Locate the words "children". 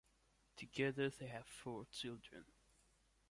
1.91-2.45